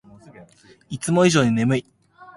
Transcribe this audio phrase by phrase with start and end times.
[0.89, 1.85] いつも以上に眠い